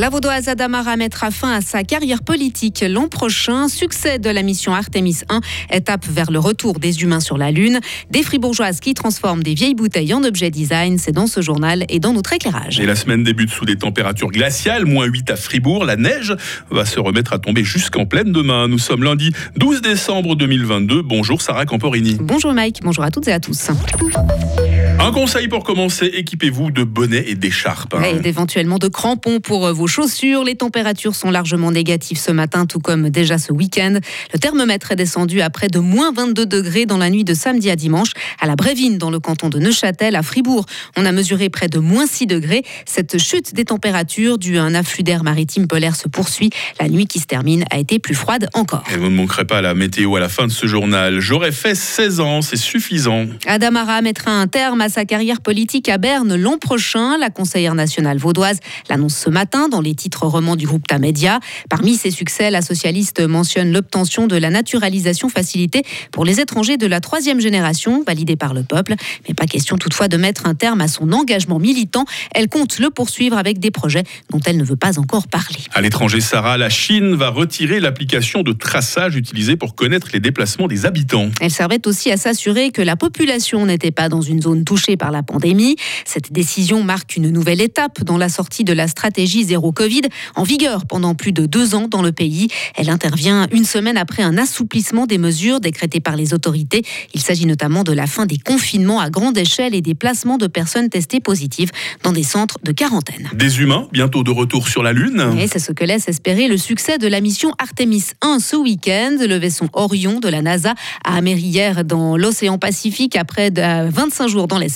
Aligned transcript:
La 0.00 0.08
vaudoise 0.08 0.48
Adamara 0.48 0.96
mettra 0.96 1.30
fin 1.30 1.52
à 1.52 1.60
sa 1.60 1.84
carrière 1.84 2.22
politique 2.22 2.82
l'an 2.88 3.08
prochain. 3.08 3.68
Succès 3.68 4.18
de 4.18 4.30
la 4.30 4.42
mission 4.42 4.72
Artemis 4.72 5.18
1, 5.28 5.42
étape 5.72 6.06
vers 6.06 6.30
le 6.30 6.38
retour 6.38 6.78
des 6.78 7.02
humains 7.02 7.20
sur 7.20 7.36
la 7.36 7.50
Lune. 7.50 7.80
Des 8.10 8.22
fribourgeoises 8.22 8.80
qui 8.80 8.94
transforment 8.94 9.42
des 9.42 9.52
vieilles 9.52 9.74
bouteilles 9.74 10.14
en 10.14 10.24
objets 10.24 10.50
design, 10.50 10.96
c'est 10.96 11.12
dans 11.12 11.26
ce 11.26 11.42
journal 11.42 11.84
et 11.90 11.98
dans 11.98 12.14
notre 12.14 12.32
éclairage. 12.32 12.80
Et 12.80 12.86
la 12.86 12.96
semaine 12.96 13.24
débute 13.24 13.50
sous 13.50 13.66
des 13.66 13.76
températures 13.76 14.30
glaciales, 14.30 14.86
moins 14.86 15.04
8 15.04 15.32
à 15.32 15.36
Fribourg. 15.36 15.84
La 15.84 15.96
neige 15.96 16.34
va 16.70 16.86
se 16.86 16.98
remettre 16.98 17.34
à 17.34 17.38
tomber 17.38 17.62
jusqu'en 17.62 18.06
pleine 18.06 18.32
demain. 18.32 18.68
Nous 18.68 18.78
sommes 18.78 19.04
lundi 19.04 19.32
12 19.58 19.82
décembre 19.82 20.34
2022. 20.34 21.02
Bonjour 21.02 21.42
Sarah 21.42 21.66
Camporini. 21.66 22.16
Bonjour 22.18 22.54
Mike, 22.54 22.78
bonjour 22.82 23.04
à 23.04 23.10
toutes 23.10 23.28
et 23.28 23.32
à 23.32 23.40
tous. 23.40 23.68
Un 25.02 25.12
conseil 25.12 25.48
pour 25.48 25.64
commencer, 25.64 26.04
équipez-vous 26.04 26.70
de 26.70 26.84
bonnets 26.84 27.24
et 27.26 27.34
d'écharpes. 27.34 27.96
Et 28.04 28.18
d'éventuellement 28.18 28.76
de 28.76 28.86
crampons 28.86 29.40
pour 29.40 29.66
euh, 29.66 29.72
vos 29.72 29.86
chaussures. 29.86 30.44
Les 30.44 30.56
températures 30.56 31.14
sont 31.14 31.30
largement 31.30 31.70
négatives 31.70 32.18
ce 32.18 32.30
matin, 32.30 32.66
tout 32.66 32.80
comme 32.80 33.08
déjà 33.08 33.38
ce 33.38 33.50
week-end. 33.50 33.98
Le 34.34 34.38
thermomètre 34.38 34.92
est 34.92 34.96
descendu 34.96 35.40
à 35.40 35.48
près 35.48 35.68
de 35.68 35.78
moins 35.78 36.12
22 36.12 36.44
degrés 36.44 36.84
dans 36.84 36.98
la 36.98 37.08
nuit 37.08 37.24
de 37.24 37.32
samedi 37.32 37.70
à 37.70 37.76
dimanche. 37.76 38.10
À 38.40 38.46
la 38.46 38.56
Brévine, 38.56 38.98
dans 38.98 39.10
le 39.10 39.18
canton 39.18 39.48
de 39.48 39.58
Neuchâtel, 39.58 40.16
à 40.16 40.22
Fribourg, 40.22 40.66
on 40.98 41.06
a 41.06 41.12
mesuré 41.12 41.48
près 41.48 41.68
de 41.68 41.78
moins 41.78 42.06
6 42.06 42.26
degrés. 42.26 42.62
Cette 42.84 43.16
chute 43.16 43.54
des 43.54 43.64
températures 43.64 44.36
due 44.36 44.58
à 44.58 44.64
un 44.64 44.74
afflux 44.74 45.02
d'air 45.02 45.24
maritime 45.24 45.66
polaire 45.66 45.96
se 45.96 46.08
poursuit. 46.08 46.50
La 46.78 46.90
nuit 46.90 47.06
qui 47.06 47.20
se 47.20 47.26
termine 47.26 47.64
a 47.70 47.78
été 47.78 48.00
plus 48.00 48.14
froide 48.14 48.50
encore. 48.52 48.84
Et 48.92 48.98
vous 48.98 49.08
ne 49.08 49.16
manquerez 49.16 49.46
pas 49.46 49.62
la 49.62 49.72
météo 49.72 50.14
à 50.16 50.20
la 50.20 50.28
fin 50.28 50.46
de 50.46 50.52
ce 50.52 50.66
journal. 50.66 51.20
J'aurais 51.20 51.52
fait 51.52 51.74
16 51.74 52.20
ans, 52.20 52.42
c'est 52.42 52.56
suffisant. 52.56 53.24
Adamara 53.46 54.02
mettra 54.02 54.30
un 54.30 54.46
terme 54.46 54.82
à 54.82 54.89
sa 54.90 55.04
carrière 55.04 55.40
politique 55.40 55.88
à 55.88 55.96
Berne 55.96 56.34
l'an 56.34 56.58
prochain. 56.58 57.16
La 57.16 57.30
conseillère 57.30 57.74
nationale 57.74 58.18
vaudoise 58.18 58.58
l'annonce 58.88 59.16
ce 59.16 59.30
matin 59.30 59.68
dans 59.68 59.80
les 59.80 59.94
titres 59.94 60.26
romans 60.26 60.56
du 60.56 60.66
groupe 60.66 60.86
Tamedia. 60.86 61.40
Parmi 61.70 61.94
ses 61.94 62.10
succès, 62.10 62.50
la 62.50 62.60
socialiste 62.60 63.20
mentionne 63.20 63.72
l'obtention 63.72 64.26
de 64.26 64.36
la 64.36 64.50
naturalisation 64.50 65.28
facilitée 65.28 65.82
pour 66.12 66.24
les 66.24 66.40
étrangers 66.40 66.76
de 66.76 66.86
la 66.86 67.00
troisième 67.00 67.40
génération, 67.40 68.02
validée 68.06 68.36
par 68.36 68.52
le 68.52 68.62
peuple. 68.62 68.94
Mais 69.28 69.34
pas 69.34 69.46
question 69.46 69.78
toutefois 69.78 70.08
de 70.08 70.16
mettre 70.16 70.46
un 70.46 70.54
terme 70.54 70.80
à 70.80 70.88
son 70.88 71.12
engagement 71.12 71.58
militant. 71.58 72.04
Elle 72.34 72.48
compte 72.48 72.78
le 72.78 72.90
poursuivre 72.90 73.38
avec 73.38 73.60
des 73.60 73.70
projets 73.70 74.02
dont 74.30 74.40
elle 74.44 74.56
ne 74.56 74.64
veut 74.64 74.76
pas 74.76 74.98
encore 74.98 75.28
parler. 75.28 75.60
À 75.72 75.80
l'étranger, 75.80 76.20
Sarah, 76.20 76.58
la 76.58 76.68
Chine 76.68 77.14
va 77.14 77.30
retirer 77.30 77.78
l'application 77.78 78.42
de 78.42 78.52
traçage 78.52 79.16
utilisée 79.16 79.56
pour 79.56 79.74
connaître 79.74 80.08
les 80.12 80.20
déplacements 80.20 80.66
des 80.66 80.84
habitants. 80.84 81.30
Elle 81.40 81.50
servait 81.50 81.86
aussi 81.86 82.10
à 82.10 82.16
s'assurer 82.16 82.72
que 82.72 82.82
la 82.82 82.96
population 82.96 83.66
n'était 83.66 83.92
pas 83.92 84.08
dans 84.08 84.22
une 84.22 84.42
zone 84.42 84.64
touchée 84.64 84.79
par 84.96 85.10
la 85.10 85.22
pandémie. 85.22 85.76
Cette 86.04 86.32
décision 86.32 86.82
marque 86.82 87.16
une 87.16 87.30
nouvelle 87.30 87.60
étape 87.60 88.02
dans 88.02 88.18
la 88.18 88.28
sortie 88.28 88.64
de 88.64 88.72
la 88.72 88.88
stratégie 88.88 89.44
zéro 89.44 89.72
Covid, 89.72 90.02
en 90.36 90.42
vigueur 90.42 90.86
pendant 90.86 91.14
plus 91.14 91.32
de 91.32 91.46
deux 91.46 91.74
ans 91.74 91.88
dans 91.88 92.02
le 92.02 92.12
pays. 92.12 92.48
Elle 92.76 92.90
intervient 92.90 93.46
une 93.52 93.64
semaine 93.64 93.96
après 93.96 94.22
un 94.22 94.38
assouplissement 94.38 95.06
des 95.06 95.18
mesures 95.18 95.60
décrétées 95.60 96.00
par 96.00 96.16
les 96.16 96.34
autorités. 96.34 96.82
Il 97.14 97.20
s'agit 97.20 97.46
notamment 97.46 97.84
de 97.84 97.92
la 97.92 98.06
fin 98.06 98.26
des 98.26 98.38
confinements 98.38 99.00
à 99.00 99.10
grande 99.10 99.36
échelle 99.38 99.74
et 99.74 99.82
des 99.82 99.94
placements 99.94 100.38
de 100.38 100.46
personnes 100.46 100.88
testées 100.88 101.20
positives 101.20 101.70
dans 102.02 102.12
des 102.12 102.22
centres 102.22 102.58
de 102.62 102.72
quarantaine. 102.72 103.28
Des 103.34 103.60
humains, 103.60 103.88
bientôt 103.92 104.22
de 104.22 104.30
retour 104.30 104.68
sur 104.68 104.82
la 104.82 104.92
Lune. 104.92 105.34
Et 105.38 105.46
c'est 105.46 105.58
ce 105.58 105.72
que 105.72 105.84
laisse 105.84 106.08
espérer 106.08 106.48
le 106.48 106.56
succès 106.56 106.98
de 106.98 107.06
la 107.06 107.20
mission 107.20 107.52
Artemis 107.58 108.04
1 108.22 108.38
ce 108.38 108.56
week-end. 108.56 109.16
Le 109.20 109.36
vaisseau 109.36 109.66
Orion 109.72 110.20
de 110.20 110.28
la 110.28 110.42
NASA 110.42 110.74
a 111.04 111.16
améri 111.16 111.42
hier 111.42 111.84
dans 111.84 112.16
l'océan 112.16 112.58
Pacifique 112.58 113.16
après 113.16 113.50
25 113.50 114.28
jours 114.28 114.46
dans 114.46 114.58
l'espace. 114.58 114.69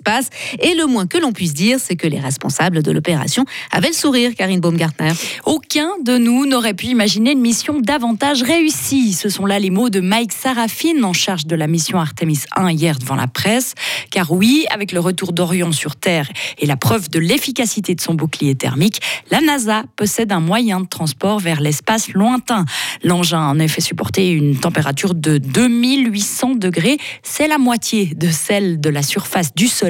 Et 0.61 0.75
le 0.75 0.87
moins 0.87 1.07
que 1.07 1.19
l'on 1.19 1.33
puisse 1.33 1.55
dire, 1.55 1.79
c'est 1.81 1.97
que 1.97 2.07
les 2.07 2.21
responsables 2.21 2.83
de 2.83 2.91
l'opération 2.91 3.45
avaient 3.71 3.89
le 3.89 3.95
sourire, 3.95 4.35
Karine 4.35 4.61
Baumgartner. 4.61 5.13
Aucun 5.45 5.91
de 6.03 6.19
nous 6.19 6.47
n'aurait 6.47 6.75
pu 6.75 6.87
imaginer 6.87 7.33
une 7.33 7.41
mission 7.41 7.81
davantage 7.81 8.43
réussie. 8.43 9.13
Ce 9.13 9.29
sont 9.29 9.47
là 9.47 9.59
les 9.59 9.71
mots 9.71 9.91
de 9.91 10.01
Mike 10.01 10.33
Sarafin, 10.33 11.03
en 11.03 11.13
charge 11.13 11.47
de 11.47 11.57
la 11.57 11.67
mission 11.67 11.99
Artemis 11.99 12.41
1 12.57 12.71
hier 12.71 12.99
devant 12.99 13.15
la 13.17 13.27
presse. 13.27 13.75
Car 14.11 14.33
oui, 14.33 14.67
avec 14.71 14.93
le 14.93 15.01
retour 15.01 15.33
d'Orion 15.33 15.73
sur 15.73 15.97
Terre 15.97 16.29
et 16.59 16.67
la 16.67 16.77
preuve 16.77 17.11
de 17.11 17.19
l'efficacité 17.19 17.95
de 17.95 18.01
son 18.01 18.15
bouclier 18.15 18.55
thermique, 18.55 19.01
la 19.31 19.41
NASA 19.41 19.85
possède 19.97 20.33
un 20.33 20.41
moyen 20.41 20.81
de 20.81 20.87
transport 20.87 21.41
vers 21.41 21.61
l'espace 21.61 22.13
lointain. 22.13 22.65
L'engin 23.03 23.41
a 23.41 23.51
en 23.51 23.59
effet 23.59 23.81
supporté 23.81 24.31
une 24.31 24.57
température 24.57 25.15
de 25.15 25.39
2800 25.39 26.55
degrés. 26.57 26.99
C'est 27.23 27.49
la 27.49 27.59
moitié 27.59 28.15
de 28.15 28.29
celle 28.31 28.81
de 28.81 28.89
la 28.91 29.03
surface 29.03 29.55
du 29.55 29.69
Soleil. 29.69 29.84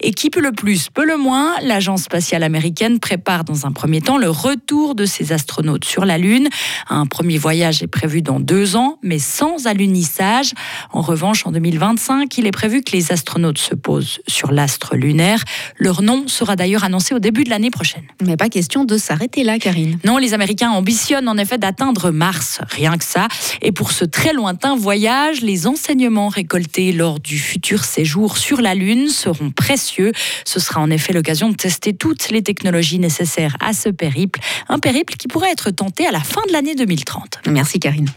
Et 0.00 0.12
qui 0.12 0.30
peut 0.30 0.40
le 0.40 0.52
plus, 0.52 0.88
peut 0.88 1.06
le 1.06 1.16
moins, 1.16 1.54
l'agence 1.62 2.02
spatiale 2.02 2.42
américaine 2.42 2.98
prépare 3.00 3.44
dans 3.44 3.66
un 3.66 3.72
premier 3.72 4.00
temps 4.00 4.18
le 4.18 4.28
retour 4.28 4.94
de 4.94 5.06
ses 5.06 5.32
astronautes 5.32 5.84
sur 5.84 6.04
la 6.04 6.18
Lune. 6.18 6.48
Un 6.88 7.06
premier 7.06 7.38
voyage 7.38 7.82
est 7.82 7.86
prévu 7.86 8.22
dans 8.22 8.40
deux 8.40 8.76
ans, 8.76 8.98
mais 9.02 9.18
sans 9.18 9.66
alunissage. 9.66 10.52
En 10.92 11.00
revanche, 11.00 11.46
en 11.46 11.52
2025, 11.52 12.36
il 12.38 12.46
est 12.46 12.52
prévu 12.52 12.82
que 12.82 12.92
les 12.92 13.10
astronautes 13.12 13.58
se 13.58 13.74
posent 13.74 14.20
sur 14.26 14.52
l'astre 14.52 14.96
lunaire. 14.96 15.42
Leur 15.78 16.02
nom 16.02 16.28
sera 16.28 16.56
d'ailleurs 16.56 16.84
annoncé 16.84 17.14
au 17.14 17.18
début 17.18 17.44
de 17.44 17.50
l'année 17.50 17.70
prochaine. 17.70 18.04
Mais 18.22 18.36
pas 18.36 18.48
question 18.48 18.84
de 18.84 18.98
s'arrêter 18.98 19.44
là, 19.44 19.58
Karine. 19.58 19.98
Non, 20.04 20.18
les 20.18 20.34
Américains 20.34 20.70
ambitionnent 20.70 21.28
en 21.28 21.38
effet 21.38 21.58
d'atteindre 21.58 22.10
Mars, 22.10 22.60
rien 22.68 22.96
que 22.98 23.04
ça. 23.04 23.28
Et 23.62 23.72
pour 23.72 23.92
ce 23.92 24.04
très 24.04 24.32
lointain 24.32 24.76
voyage, 24.76 25.40
les 25.40 25.66
enseignements 25.66 26.28
récoltés 26.28 26.92
lors 26.92 27.18
du 27.20 27.38
futur 27.38 27.84
séjour 27.84 28.36
sur 28.36 28.60
la 28.60 28.74
Lune 28.74 29.05
seront 29.10 29.50
précieux. 29.50 30.12
Ce 30.44 30.60
sera 30.60 30.80
en 30.80 30.90
effet 30.90 31.12
l'occasion 31.12 31.48
de 31.48 31.56
tester 31.56 31.94
toutes 31.94 32.30
les 32.30 32.42
technologies 32.42 32.98
nécessaires 32.98 33.56
à 33.60 33.72
ce 33.72 33.88
périple. 33.88 34.40
Un 34.68 34.78
périple 34.78 35.14
qui 35.16 35.28
pourrait 35.28 35.50
être 35.50 35.70
tenté 35.70 36.06
à 36.06 36.10
la 36.10 36.20
fin 36.20 36.42
de 36.46 36.52
l'année 36.52 36.74
2030. 36.74 37.40
Merci, 37.46 37.78
Karine. 37.78 38.08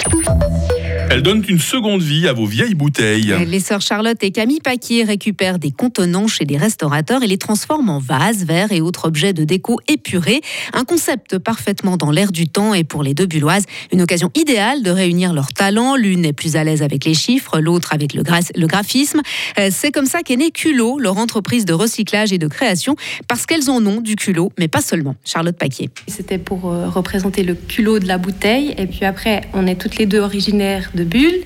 Elle 1.11 1.23
donne 1.23 1.43
une 1.49 1.57
seconde 1.57 2.03
vie 2.03 2.27
à 2.27 2.33
vos 2.33 2.45
vieilles 2.45 2.75
bouteilles. 2.75 3.33
Les 3.47 3.59
sœurs 3.59 3.81
Charlotte 3.81 4.17
et 4.21 4.29
Camille 4.29 4.59
Paquier 4.59 5.03
récupèrent 5.03 5.57
des 5.57 5.71
contenants 5.71 6.27
chez 6.27 6.45
des 6.45 6.55
restaurateurs 6.55 7.23
et 7.23 7.27
les 7.27 7.39
transforment 7.39 7.89
en 7.89 7.97
vases, 7.97 8.45
verres 8.45 8.71
et 8.71 8.79
autres 8.79 9.07
objets 9.07 9.33
de 9.33 9.43
déco 9.43 9.79
épurés. 9.87 10.41
Un 10.73 10.83
concept 10.83 11.39
parfaitement 11.39 11.97
dans 11.97 12.11
l'air 12.11 12.31
du 12.31 12.47
temps 12.47 12.75
et 12.75 12.83
pour 12.83 13.01
les 13.01 13.15
deux 13.15 13.25
bulloises, 13.25 13.63
une 13.91 14.03
occasion 14.03 14.29
idéale 14.35 14.83
de 14.83 14.91
réunir 14.91 15.33
leurs 15.33 15.51
talents. 15.51 15.95
L'une 15.95 16.25
est 16.25 16.33
plus 16.33 16.55
à 16.55 16.63
l'aise 16.63 16.83
avec 16.83 17.05
les 17.05 17.15
chiffres, 17.15 17.59
l'autre 17.59 17.91
avec 17.91 18.13
le, 18.13 18.21
le 18.55 18.67
graphisme. 18.67 19.21
Euh, 19.57 19.69
c'est 19.71 19.91
comme 19.91 20.05
ça 20.05 20.21
qu'est 20.21 20.37
née 20.37 20.51
Culot, 20.51 20.99
leur 20.99 21.17
entreprise 21.17 21.65
de 21.65 21.73
recyclage 21.73 22.31
et 22.33 22.37
de 22.37 22.47
création, 22.47 22.95
parce 23.27 23.47
qu'elles 23.47 23.71
en 23.71 23.83
ont 23.87 24.01
du 24.01 24.15
culot, 24.15 24.51
mais 24.59 24.67
pas 24.67 24.81
seulement. 24.81 25.15
Charlotte 25.25 25.57
Paquier. 25.57 25.89
C'était 26.07 26.37
pour 26.37 26.71
euh, 26.71 26.87
représenter 26.87 27.43
le 27.43 27.55
culot 27.55 27.97
de 27.97 28.07
la 28.07 28.19
bouteille. 28.19 28.75
Et 28.77 28.85
puis 28.85 29.05
après, 29.05 29.41
on 29.53 29.65
est 29.65 29.75
toutes 29.75 29.97
les 29.97 30.05
deux 30.05 30.19
originaires 30.19 30.91
de 30.93 30.98
Bulle, 31.03 31.41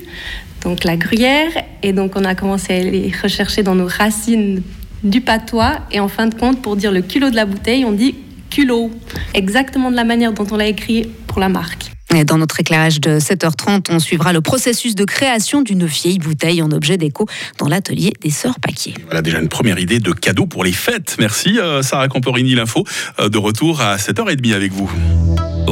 donc 0.63 0.83
la 0.83 0.97
gruyère. 0.97 1.51
Et 1.81 1.93
donc 1.93 2.13
on 2.15 2.25
a 2.25 2.35
commencé 2.35 2.73
à 2.73 2.83
les 2.83 3.11
rechercher 3.21 3.63
dans 3.63 3.75
nos 3.75 3.87
racines 3.87 4.61
du 5.03 5.21
patois. 5.21 5.79
Et 5.91 5.99
en 5.99 6.07
fin 6.07 6.27
de 6.27 6.35
compte, 6.35 6.61
pour 6.61 6.75
dire 6.75 6.91
le 6.91 7.01
culot 7.01 7.29
de 7.29 7.35
la 7.35 7.45
bouteille, 7.45 7.85
on 7.85 7.91
dit 7.91 8.15
culot. 8.49 8.91
Exactement 9.33 9.91
de 9.91 9.95
la 9.95 10.03
manière 10.03 10.33
dont 10.33 10.47
on 10.51 10.57
l'a 10.57 10.67
écrit 10.67 11.09
pour 11.27 11.39
la 11.39 11.49
marque. 11.49 11.93
Et 12.15 12.25
dans 12.25 12.37
notre 12.37 12.59
éclairage 12.59 13.01
de 13.01 13.19
7h30, 13.19 13.87
on 13.89 13.97
suivra 13.97 14.33
le 14.33 14.41
processus 14.41 14.93
de 14.93 15.03
création 15.03 15.63
d'une 15.63 15.85
vieille 15.85 16.19
bouteille 16.19 16.61
en 16.61 16.71
objet 16.71 16.97
déco 16.97 17.25
dans 17.57 17.67
l'atelier 17.67 18.13
des 18.21 18.29
Sœurs 18.29 18.59
Paquier. 18.59 18.93
Voilà 19.05 19.23
déjà 19.23 19.39
une 19.39 19.49
première 19.49 19.79
idée 19.79 19.99
de 19.99 20.11
cadeau 20.11 20.45
pour 20.45 20.63
les 20.63 20.73
fêtes. 20.73 21.15
Merci 21.17 21.59
euh, 21.59 21.81
Sarah 21.81 22.07
Camporini, 22.09 22.53
l'info. 22.53 22.85
Euh, 23.19 23.29
de 23.29 23.37
retour 23.39 23.81
à 23.81 23.97
7h30 23.97 24.53
avec 24.53 24.71
vous. 24.71 24.91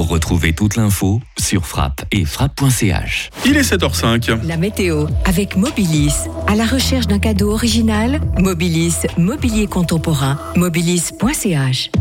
Retrouvez 0.01 0.53
toute 0.53 0.78
l'info 0.78 1.22
sur 1.38 1.66
frappe 1.66 2.03
et 2.12 2.25
frappe.ch. 2.25 3.29
Il 3.45 3.56
est 3.56 3.62
7h05. 3.62 4.45
La 4.47 4.57
météo 4.57 5.06
avec 5.25 5.56
Mobilis. 5.56 6.27
À 6.48 6.56
la 6.56 6.65
recherche 6.65 7.07
d'un 7.07 7.19
cadeau 7.19 7.51
original, 7.51 8.19
Mobilis, 8.39 9.06
mobilier 9.18 9.68
contemporain, 9.68 10.39
mobilis.ch. 10.56 11.92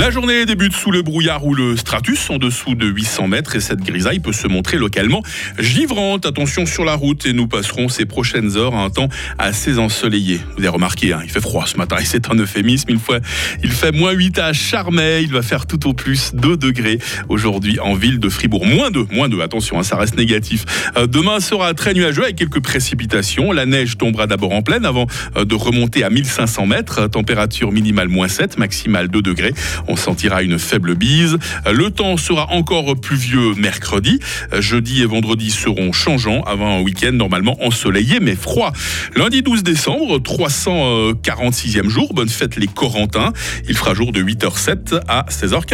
La 0.00 0.10
journée 0.10 0.44
débute 0.44 0.72
sous 0.72 0.90
le 0.90 1.02
brouillard 1.02 1.46
ou 1.46 1.54
le 1.54 1.76
stratus 1.76 2.28
en 2.28 2.38
dessous 2.38 2.74
de 2.74 2.84
800 2.84 3.28
mètres 3.28 3.54
et 3.54 3.60
cette 3.60 3.78
grisaille 3.78 4.18
peut 4.18 4.32
se 4.32 4.48
montrer 4.48 4.76
localement 4.76 5.22
givrante. 5.60 6.26
Attention 6.26 6.66
sur 6.66 6.84
la 6.84 6.94
route 6.94 7.26
et 7.26 7.32
nous 7.32 7.46
passerons 7.46 7.88
ces 7.88 8.04
prochaines 8.04 8.56
heures 8.56 8.74
à 8.74 8.82
un 8.82 8.90
temps 8.90 9.08
assez 9.38 9.78
ensoleillé. 9.78 10.40
Vous 10.54 10.58
avez 10.58 10.68
remarqué, 10.68 11.12
hein, 11.12 11.20
il 11.22 11.30
fait 11.30 11.40
froid 11.40 11.64
ce 11.66 11.76
matin 11.76 11.96
et 12.00 12.04
c'est 12.04 12.28
un 12.28 12.34
euphémisme. 12.34 12.90
Une 12.90 12.98
fois, 12.98 13.20
il 13.62 13.70
fait 13.70 13.92
moins 13.92 14.10
8 14.10 14.38
à 14.40 14.52
Charmey, 14.52 15.22
il 15.22 15.30
va 15.30 15.42
faire 15.42 15.64
tout 15.64 15.88
au 15.88 15.94
plus 15.94 16.34
2 16.34 16.56
degrés 16.56 16.98
aujourd'hui 17.28 17.78
en 17.78 17.94
ville 17.94 18.18
de 18.18 18.28
Fribourg. 18.28 18.66
Moins 18.66 18.90
2, 18.90 19.06
moins 19.12 19.28
2, 19.28 19.42
attention, 19.42 19.78
hein, 19.78 19.84
ça 19.84 19.96
reste 19.96 20.16
négatif. 20.16 20.64
Euh, 20.96 21.06
demain 21.06 21.38
sera 21.38 21.72
très 21.72 21.94
nuageux 21.94 22.24
avec 22.24 22.34
quelques 22.34 22.62
précipitations. 22.62 23.52
La 23.52 23.64
neige 23.64 23.96
tombera 23.96 24.26
d'abord 24.26 24.52
en 24.52 24.62
pleine 24.62 24.86
avant 24.86 25.06
euh, 25.36 25.44
de 25.44 25.54
remonter 25.54 26.02
à 26.02 26.10
1500 26.10 26.66
mètres. 26.66 27.06
Température 27.06 27.70
minimale 27.70 28.08
moins 28.08 28.28
7, 28.28 28.58
maximale 28.58 29.06
2 29.06 29.22
degrés. 29.22 29.54
On 29.88 29.96
sentira 29.96 30.42
une 30.42 30.58
faible 30.58 30.94
bise. 30.94 31.38
Le 31.70 31.90
temps 31.90 32.16
sera 32.16 32.50
encore 32.52 32.94
pluvieux 32.96 33.54
mercredi. 33.54 34.18
Jeudi 34.58 35.02
et 35.02 35.06
vendredi 35.06 35.50
seront 35.50 35.92
changeants 35.92 36.42
avant 36.42 36.78
un 36.78 36.82
week-end 36.82 37.12
normalement 37.12 37.56
ensoleillé 37.64 38.20
mais 38.20 38.36
froid. 38.36 38.72
Lundi 39.16 39.42
12 39.42 39.62
décembre, 39.62 40.18
346e 40.18 41.88
jour. 41.88 42.12
Bonne 42.14 42.28
fête 42.28 42.56
les 42.56 42.66
Corentins. 42.66 43.32
Il 43.68 43.76
fera 43.76 43.94
jour 43.94 44.12
de 44.12 44.22
8h07 44.22 45.00
à 45.08 45.26
16h40. 45.28 45.64